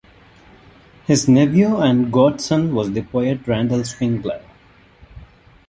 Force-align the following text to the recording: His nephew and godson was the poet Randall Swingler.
His 1.05 1.27
nephew 1.27 1.77
and 1.77 2.11
godson 2.11 2.73
was 2.73 2.91
the 2.91 3.03
poet 3.03 3.47
Randall 3.47 3.81
Swingler. 3.81 4.41